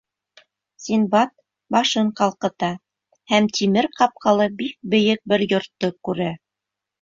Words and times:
Синдбад 0.85 1.33
башын 1.75 2.09
ҡалҡыта 2.19 2.69
һәм 3.35 3.51
тимер 3.59 3.89
ҡапҡалы 4.01 4.49
бик 4.63 4.73
бейек 4.95 5.23
бер 5.35 5.47
йортто 5.47 5.93
күрә. 6.11 6.33